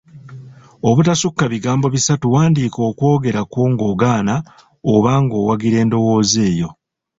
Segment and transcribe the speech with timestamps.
[0.87, 4.35] Obutasukka bigambo bisatu; wandiika okwogera kwo ng’ogaana
[4.93, 6.69] oba ng’owagira endowooza eyo.